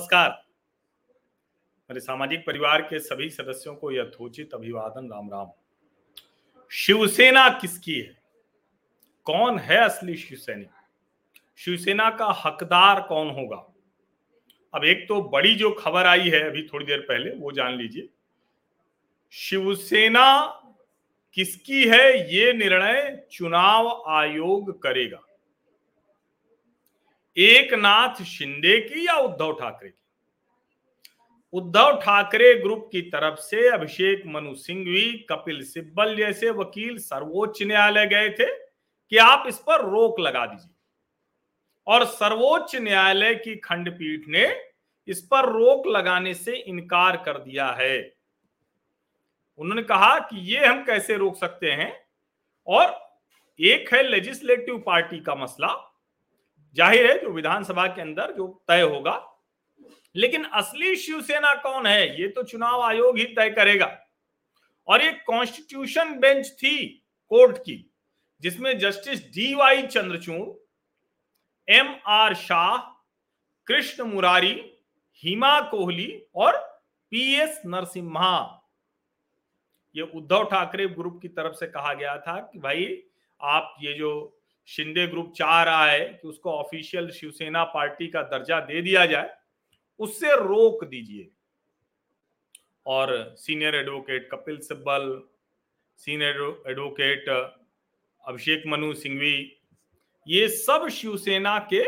[0.00, 0.44] नमस्कार।
[1.90, 5.50] मेरे सामाजिक परिवार के सभी सदस्यों को यथोचित अभिवादन, राम राम।
[6.70, 8.22] शिवसेना किसकी है?
[9.24, 10.70] कौन है असली शिवसैनिक?
[11.56, 13.74] शिवसेना का हकदार कौन होगा?
[14.74, 18.08] अब एक तो बड़ी जो खबर आई है अभी थोड़ी देर पहले, वो जान लीजिए।
[19.30, 20.46] शिवसेना
[21.34, 22.34] किसकी है?
[22.34, 25.20] ये निर्णय चुनाव आयोग करेगा।
[27.36, 29.96] एक नाथ शिंदे की या उद्धव ठाकरे की?
[31.52, 38.06] उद्धव ठाकरे ग्रुप की तरफ़ से अभिषेक मनु सिंघवी, कपिल सिब्बल जैसे वकील सर्वोच्च न्यायालय
[38.06, 38.54] गए थे
[39.10, 40.74] कि आप इस पर रोक लगा दीजिए।
[41.86, 44.62] और सर्वोच्च न्यायालय की खंडपीठ ने
[45.08, 48.14] इस पर रोक लगाने से इनकार कर दिया है।
[49.58, 52.04] उन्होंने कहा कि ये हम कैसे रोक सकते हैं?
[52.66, 53.14] और
[53.60, 55.86] एक है लेजिस्लेटिव पार्टी का मसला
[56.76, 59.26] ज़ाहिर है, जो विधानसभा के अंदर जो तय होगा।
[60.14, 63.96] लेकिन असली शिवसेना कौन है, ये तो चुनाव आयोग ही तय करेगा।
[64.88, 66.86] और एक कॉन्स्टिट्यूशन बेंच थी
[67.30, 67.84] कोर्ट की,
[68.42, 70.48] जिसमें justice D Y Chandrachud,
[71.68, 72.76] M R Shah,
[73.66, 74.54] Krishna Murari,
[75.24, 76.56] Hima Kohli और
[77.12, 78.56] पी एस नरसिम्हा।
[79.94, 83.02] ये उद्धव ठाकरे ग्रुप की तरफ़ से कहा गया था कि भाई,
[83.40, 84.10] आप ये जो
[84.70, 89.30] शिंदे ग्रुप चाह रहा है कि उसको ऑफिशियल शिवसेना पार्टी का दर्जा दे दिया जाए,
[90.00, 91.28] उससे रोक दीजिए।
[92.86, 95.22] और senior advocate Kapil Sibal
[96.00, 99.36] senior advocate Abhishek Manu Singhvi,
[100.26, 101.82] ये सब शिवसेना के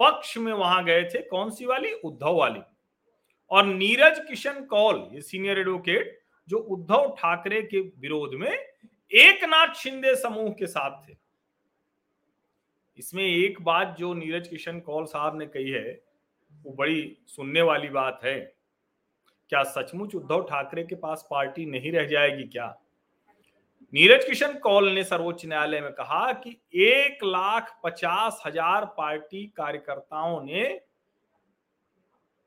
[0.00, 1.92] पक्ष में वहाँ गए थे, कौन सी वाली?
[1.94, 2.60] उद्धव वाली।
[3.50, 9.74] और नीरज किशन कौल, ये सीनियर एडवोकेट जो उद्धव ठाकरे के विरोध में एक नाथ
[9.74, 11.16] शिंदे समूह के साथ थे
[12.98, 16.00] इसमें एक बात जो नीरज किशन कौल साहब ने कही है,
[16.52, 18.38] वो बड़ी सुनने वाली बात है।
[19.52, 22.66] क्या सचमुच उद्धव ठाकरे के पास पार्टी नहीं रह जाएगी क्या?
[23.92, 30.40] नीरज किशन कौल ने सर्वोच्च न्यायालय में कहा कि एक लाख पचास हज़ार पार्टी कार्यकर्ताओं
[30.42, 30.64] ने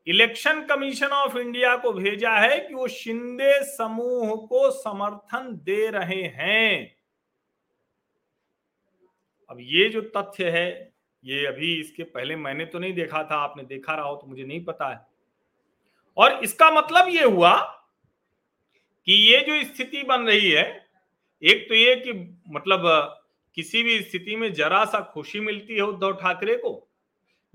[0.08, 6.22] इलेक्शन कमीशन ऑफ़ इंडिया को भेजा है कि वो शिंदे समूह को समर्थन दे रहे
[6.36, 6.96] हैं।
[9.52, 10.92] अब ये जो तथ्य है,
[11.24, 14.44] ये अभी इसके पहले मैंने तो नहीं देखा था, आपने देखा रहा हो तो मुझे
[14.44, 15.00] नहीं पता है।
[16.18, 17.54] और इसका मतलब ये हुआ
[19.08, 20.64] कि ये जो स्थिति बन रही है,
[21.44, 22.14] एक तो ये कि
[22.50, 22.88] मतलब
[23.58, 26.88] किसी भी स्थिति में जरा सा खुशी मिलती है उद्धव ठाकरे को,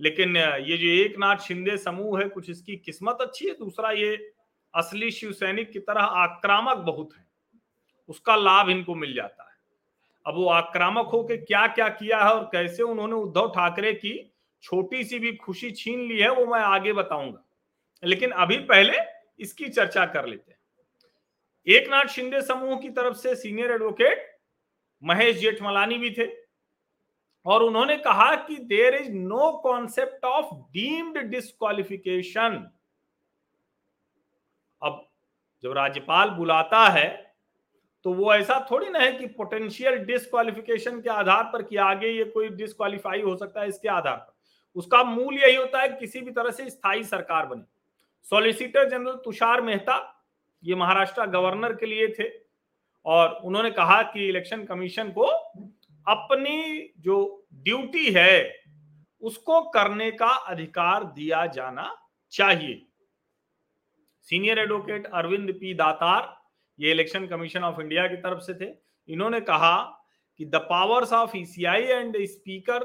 [0.00, 4.16] लेकिन ये जो एक नाथ शिंदे समूह है, कुछ इसकी किस्मत अच्छी है, दूसरा ये
[4.74, 7.24] असली शिव सैनिक की तरह आक्रामक बहुत है,
[8.08, 9.45] उसका लाभ इनको मिल जाता है।
[10.26, 14.12] अब वो आक्रामक होकर क्या क्या किया है और कैसे उन्होंने उद्धव ठाकरे की
[14.62, 17.42] छोटी सी भी खुशी छीन ली है, वो मैं आगे बताऊँगा।
[18.02, 18.98] लेकिन अभी पहले
[19.40, 20.58] इसकी चर्चा कर लेते हैं।
[21.66, 24.34] एक नाथ शिंदे समूह की तरफ़ से सीनियर एडवोकेट
[25.02, 26.26] महेश जेठमलानी भी थे
[27.46, 32.70] और उन्होंने कहा कि there is no concept of deemed disqualification
[34.82, 35.06] अब
[35.64, 37.25] जब राज्यपाल बुलाता है
[38.06, 42.24] तो वो ऐसा थोड़ी ना है कि पोटेंशियल डिस्कालिफिकेशन के आधार पर कि आगे ये
[42.24, 44.34] कोई डिस्कालीफाई हो सकता है इसके आधार पर।
[44.76, 47.62] उसका मूल यही होता है किसी भी तरह से स्थायी सरकार बने।
[48.26, 49.98] सॉलिसिटर जनरल तुषार मेहता,
[50.62, 52.28] ये महाराष्ट्र गवर्नर के लिए थे
[53.06, 55.26] और उन्होंने कहा कि इलेक्शन कमीशन को
[56.06, 57.18] अपनी जो
[57.54, 58.62] ड्यूटी है,
[59.22, 61.90] उसको करने का अधिकार दिया जाना
[62.32, 62.82] चाहिए।
[64.28, 66.34] Senior advocate Arvind P Datar
[66.78, 68.72] ये इलेक्शन कमीशन ऑफ़ इंडिया की तरफ़ से थे।
[69.08, 69.76] इन्होंने कहा
[70.40, 72.84] कि the powers of ECI and speaker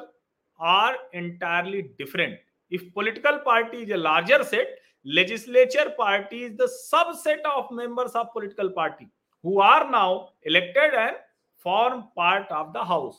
[0.60, 2.40] are entirely different
[2.72, 8.28] if political party is a larger set legislature party is the subset of members of
[8.34, 9.06] political party
[9.44, 10.10] who are now
[10.46, 11.16] elected and
[11.66, 13.16] form part of the house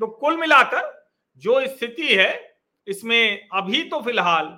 [0.00, 0.88] तो कुल मिलाकर
[1.42, 2.30] जो स्थिति है,
[2.86, 4.48] इसमें अभी तो फ़िलहाल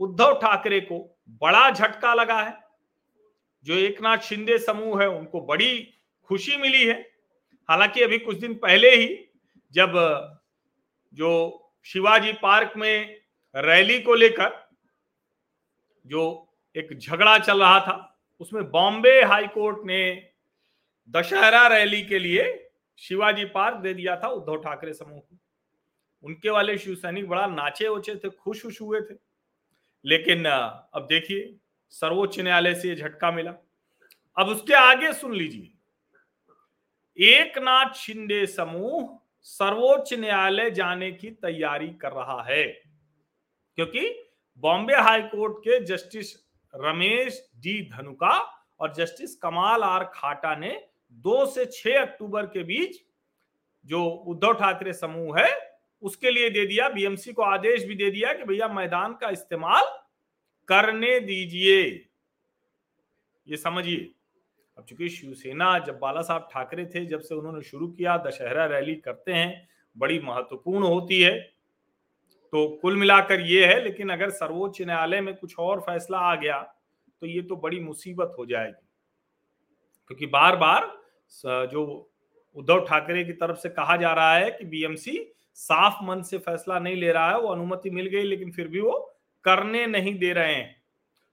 [0.00, 0.98] उद्धव ठाकरे को
[1.42, 2.56] बड़ा झटका लगा है।
[3.68, 5.94] जो एक नाथ शिंदे समूह है, उनको बड़ी
[6.24, 7.10] खुशी मिली है।
[7.68, 9.28] हालाँकि अभी कुछ दिन पहले ही
[9.72, 9.92] जब,
[11.14, 13.20] जो शिवाजी पार्क में
[13.56, 14.68] रैली को लेकर
[16.06, 20.30] जो एक झगड़ा चल रहा था, उसमें बॉम्बे हाई कोर्ट ने
[21.10, 25.38] दशहरा रैली के लिए शिवाजी पार्क दे दिया था उद्धव ठाकरे समूह को।
[26.22, 29.14] उनके वाले शिव सैनिक बड़ा नाचे उचे थे खुश खुश हुए थे।
[30.04, 30.44] लेकिन,
[30.94, 31.56] अब देखिए
[31.92, 33.52] सर्वोच्च न्यायालय से झटका मिला।
[34.36, 35.74] अब उसके आगे सुन लीजिए।
[37.16, 42.64] एक नाथ शिंदे समूह सर्वोच्च न्यायालय जाने की तैयारी कर रहा है,
[43.78, 44.08] क्योंकि
[44.62, 46.34] बॉम्बे हाई कोर्ट के जस्टिस
[46.74, 48.36] रमेश डी धनुका
[48.80, 50.70] और जस्टिस कमाल आर खाटा ने
[51.24, 52.96] दो से छह अक्टूबर के बीच
[53.86, 55.50] जो उद्धव ठाकरे समूह है,
[56.02, 59.84] उसके लिए दे दिया, बीएमसी को आदेश भी दे दिया कि भैया मैदान का इस्तेमाल
[60.68, 61.82] करने दीजिए।
[63.46, 64.10] ये समझिए।
[64.78, 68.94] अब चूँकि शिवसेना, जब बाला साहब ठाकरे थे, जब से उन्होंने शुरू किया, दशहरा रैली
[68.96, 71.38] करते हैं, बड़ी महत्वपूर्ण होती है।
[72.52, 76.60] तो कुल मिलाकर ये है, लेकिन अगर सर्वोच्च न्यायालय में कुछ और फैसला आ गया
[77.22, 78.86] तो ये तो बड़ी मुसीबत हो जाएगी।
[80.06, 80.86] क्योंकि बार बार
[81.68, 81.84] जो
[82.56, 85.18] उद्धव ठाकरे की तरफ़ से कहा जा रहा है कि बीएमसी
[85.54, 88.80] साफ़ मन से फैसला नहीं ले रहा है, वो अनुमति मिल गई, लेकिन फिर भी
[88.80, 90.76] वो करने नहीं दे रहे हैं।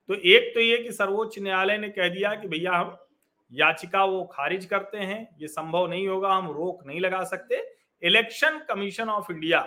[0.09, 2.97] तो एक तो ये कि सर्वोच्च न्यायालय ने कह दिया कि भैया हम
[3.51, 7.61] याचिका वो खारिज करते हैं, ये संभव नहीं होगा, हम रोक नहीं लगा सकते।
[8.03, 9.61] इलेक्शन कमीशन ऑफ़ इंडिया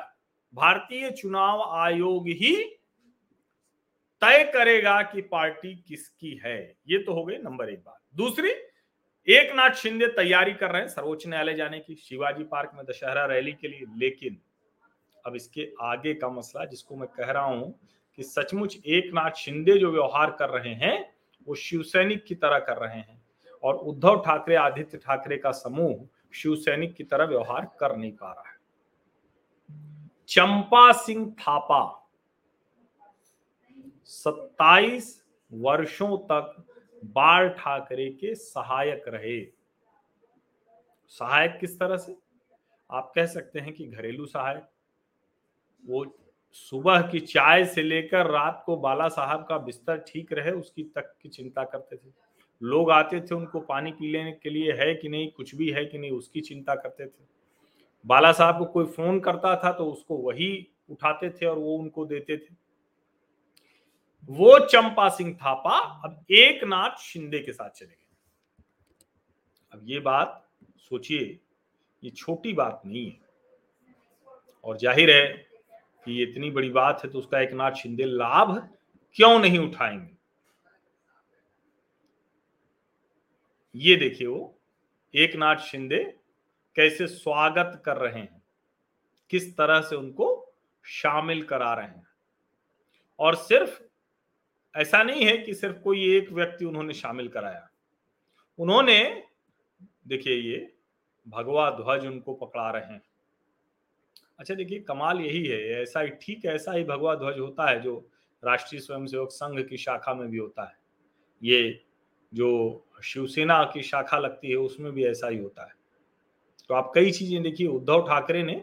[0.54, 2.54] भारतीय चुनाव आयोग ही
[4.22, 6.58] तय करेगा कि पार्टी किसकी है।
[6.88, 8.50] ये तो हो गई नंबर एक बात। दूसरी
[9.28, 13.24] एक नाथ शिंदे तैयारी कर रहे हैं सर्वोच्च न्यायालय जाने की, शिवाजी पार्क में दशहरा
[13.26, 14.38] रैली के लिए। लेकिन
[15.26, 17.74] अब इसके आगे का मसला जिसको मैं कह रहा हूँ
[18.18, 21.14] कि सचमुच एक नाथ शिंदे जो व्यवहार कर रहे हैं,
[21.48, 23.26] वो शिवसैनिक की तरह कर रहे हैं।
[23.62, 28.48] और उद्धव ठाकरे, आदित्य ठाकरे का समूह शिवसैनिक की तरह व्यवहार कर नहीं पा रहा
[28.48, 28.58] है।
[30.28, 32.10] चंपा सिंह थापा
[34.04, 36.66] 27 वर्षों तक
[37.04, 39.46] बाल ठाकरे के सहायक रहे।
[41.08, 42.16] सहायक किस तरह से?
[42.90, 44.66] आप कह सकते हैं कि घरेलू सहायक।
[45.86, 50.82] वो सुबह की चाय से लेकर रात को बाला साहब का बिस्तर ठीक रहे, उसकी
[50.84, 52.10] तक की चिंता करते थे।
[52.62, 55.84] लोग आते थे उनको पानी पी लेने के लिए, है कि नहीं, कुछ भी है
[55.84, 57.26] कि नहीं, उसकी चिंता करते थे।
[58.04, 62.04] बाला साहब को कोई फ़ोन करता था तो उसको वही उठाते थे और वो उनको
[62.06, 62.54] देते थे।
[64.30, 68.06] वो चंपा सिंह थापा अब एक नाथ शिंदे के साथ चले गए।
[69.72, 70.44] अब ये बात
[70.80, 71.38] सोचिए,
[72.02, 73.20] ये छोटी बात नहीं है।
[74.64, 75.47] और ज़ाहिर है
[76.08, 78.58] कि ये इतनी बड़ी बात है तो उसका एक नाथ शिंदे लाभ
[79.16, 80.16] क्यों नहीं उठाएँगे?
[83.74, 84.58] ये देखिए वो,
[85.14, 86.04] एक नाथ शिंदे
[86.76, 88.42] कैसे स्वागत कर रहे हैं,
[89.30, 92.06] किस तरह से उनको शामिल करा रहे हैं।
[93.18, 93.80] और सिर्फ़
[94.74, 97.68] ऐसा नहीं है कि सिर्फ़ कोई एक व्यक्ति उन्होंने शामिल कराया।
[98.58, 99.24] उन्होंने,
[100.08, 100.74] देखिए ये,
[101.28, 103.02] भगवा ध्वज उनको पकड़ा रहे हैं।
[104.38, 108.10] अच्छा देखिए, कमाल यही है ऐसा ही, ठीक ऐसा ही भगवा ध्वज होता है, जो
[108.42, 110.76] राष्ट्रीय स्वयंसेवक संघ की शाखा में भी होता है।
[111.42, 111.80] ये
[112.32, 115.72] जो शिवसेना की शाखा लगती है, उसमें भी ऐसा ही होता है।
[116.70, 118.54] तो आप कई चीज़ें देखिए, उद्धव ठाकरे ने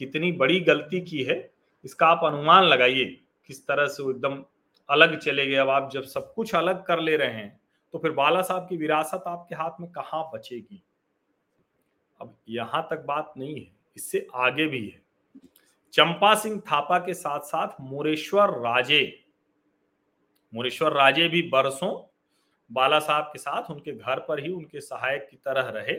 [0.00, 1.50] कितनी बड़ी गलती की है,
[1.84, 3.04] इसका आप अनुमान लगाइए,
[3.48, 4.42] किस तरह से एकदम
[4.88, 7.58] अलग चले गए। अब आप जब सब कुछ अलग कर ले रहे हैं
[7.94, 10.82] तो फिर बाला साहब की विरासत आपके हाथ में कहा बचेगी?
[12.20, 13.66] अब यहाँ तक बात नहीं है,
[13.96, 15.00] इससे आगे भी है।
[15.92, 19.26] चंपा सिंह थापा के साथ साथ मोरेश्वर राजे
[20.54, 22.10] मोरेश्वर राजे भी बरसों
[22.72, 25.94] बाला साहब के साथ उनके घर पर ही उनके सहायक की तरह रहे।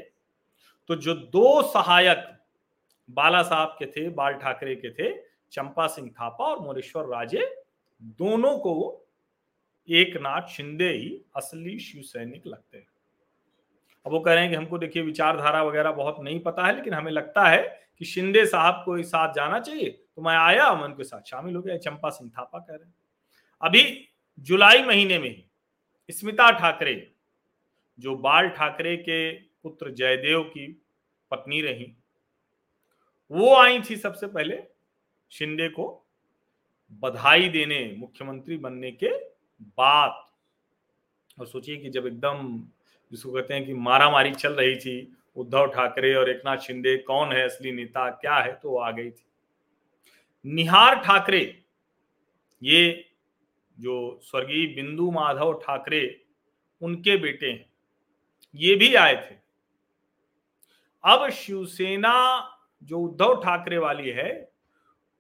[0.88, 2.38] तो जो दो सहायक
[3.10, 7.64] बाला साहब के थे, बाल ठाकरे के थे, चंपा सिंह थापा और मोरेश्वर राजे,
[8.02, 9.08] दोनों को
[9.90, 12.88] एक नाथ शिंदे ही असली शिव सैनिक लगते हैं।
[14.06, 16.94] अब वो कह रहे हैं कि हमको देखिए विचारधारा वगैरह बहुत नहीं पता है, लेकिन
[16.94, 21.04] हमें लगता है कि शिंदे साहब को साथ जाना चाहिए। तो मैं आया, मैं उनके
[21.04, 22.94] साथ शामिल हो गया। चंपा सिंह थापा कह रहे हैं।
[23.62, 25.46] अभी जुलाई महीने में ही
[26.10, 27.12] स्मिता ठाकरे,
[28.00, 30.82] जो बाल ठाकरे के पुत्र जयदेव की
[31.32, 31.96] पत्नी रही,
[33.32, 34.64] वो आई थी सबसे पहले
[35.30, 36.06] शिंदे को
[36.92, 39.26] बधाई देने, मुख्यमंत्री बनने के
[39.62, 40.26] बाद।
[41.40, 42.64] और सोचिए कि जब एकदम
[43.12, 47.32] जिसको कहते हैं कि मारा मारी चल रही थी उद्धव ठाकरे और एकनाथ शिंदे कौन
[47.32, 49.26] है, असली नेता क्या है तो आ गई थी।
[50.46, 51.44] निहार ठाकरे,
[52.62, 53.06] ये
[53.78, 56.04] जो स्वर्गीय बिंदु माधव ठाकरे,
[56.82, 57.66] उनके बेटे हैं,
[58.56, 59.36] ये भी आए थे।
[61.04, 62.14] अब शिवसेना
[62.84, 64.52] जो उद्धव ठाकरे वाली है,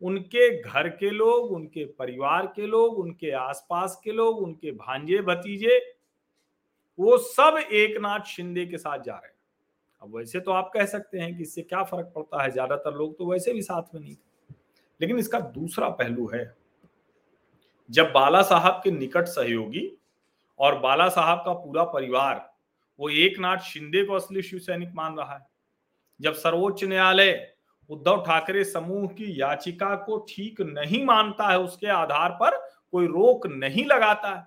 [0.01, 5.79] उनके घर के लोग, उनके परिवार के लोग, उनके आसपास के लोग, उनके भांजे भतीजे
[6.99, 9.30] वो सब एक नाथ शिंदे के साथ जा रहे
[10.01, 12.51] अब वैसे तो आप कह सकते हैं कि इससे क्या फ़र्क पड़ता है?
[12.51, 14.55] ज़्यादातर लोग तो वैसे भी साथ में नहीं थे।
[14.99, 16.43] लेकिन इसका दूसरा पहलू है,
[17.89, 19.91] जब बाला साहब के निकट सहयोगी
[20.59, 22.49] और बाला साहब का पूरा परिवार,
[22.99, 25.45] वो एक नाथ शिंदे को असली शिव सैनिक मान रहा है।
[26.19, 27.47] जब सर्वोच्च न्यायालय
[27.89, 32.57] उद्धव ठाकरे समूह की याचिका को ठीक नहीं मानता है, उसके आधार पर
[32.93, 34.45] कोई रोक नहीं लगाता है।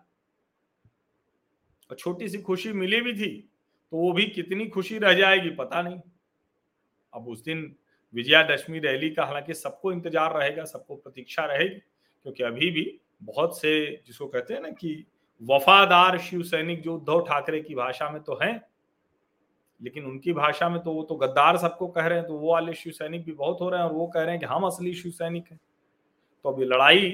[1.90, 3.50] और छोटी सी खुशी मिली भी थी
[3.92, 6.00] तो वो भी कितनी खुशी रह जाएगी, पता नहीं।
[7.12, 7.74] अब उस दिन
[8.14, 11.78] विजयादशमी रैली का हालाँकि सबको इंतज़ार रहेगा, सबको प्रतीक्षा रहेगी,
[12.26, 15.04] क्योंकि अभी भी बहुत से जिसको कहते हैं ना कि
[15.42, 18.60] वफादार शिव सैनिक जो उद्धव ठाकरे की भाषा में तो हैं,
[19.80, 22.74] लेकिन उनकी भाषा में तो वो तो गद्दार सबको कह रहे हैं तो वो वाले
[22.74, 24.92] शिव सैनिक भी बहुत हो रहे हैं और वो कह रहे हैं कि हम असली
[24.94, 25.60] शिव सैनिक हैं।
[26.44, 27.10] तो अभी लड़ाई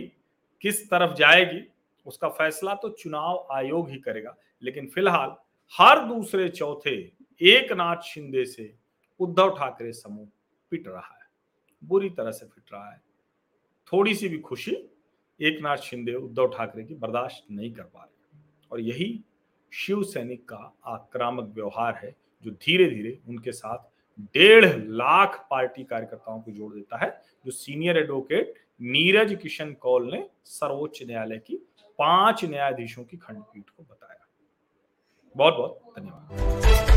[0.63, 1.63] किस तरफ़ जाएगी,
[2.07, 5.35] उसका फैसला तो चुनाव आयोग ही करेगा, लेकिन फ़िलहाल
[5.79, 8.75] हर दूसरे चौथे एक नाथ शिंदे से
[9.21, 10.29] उद्धव ठाकरे समूह
[10.71, 11.31] पिट रहा है।
[11.85, 13.03] बुरी तरह से पिट रहा है।
[13.93, 14.73] थोड़ी सी भी खुशी
[15.41, 18.41] एक नाथ शिंदे उद्धव ठाकरे की बर्दाश्त नहीं कर पा रहे।
[18.73, 19.25] और यही
[19.73, 23.79] शिव सैनिक का आक्रामक व्यवहार है, जो धीरे धीरे उनके साथ
[24.21, 30.31] डेढ़ लाख पार्टी कार्यकर्ताओं को जोड़ देता है, जो सीनियर एडवोकेट नीरज किशन कौल ने
[30.45, 31.57] सर्वोच्च न्यायालय की
[31.99, 34.00] पाँच न्यायाधीशों की खंडपीठ को बताया।
[35.37, 36.90] बहुत बहुत धन्यवाद।